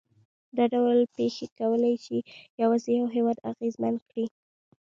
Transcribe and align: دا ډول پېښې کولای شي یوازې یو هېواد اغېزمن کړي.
دا 0.55 0.63
ډول 0.73 0.97
پېښې 1.15 1.45
کولای 1.59 1.95
شي 2.05 2.17
یوازې 2.61 2.91
یو 2.99 3.07
هېواد 3.15 3.37
اغېزمن 3.51 3.95
کړي. 4.09 4.25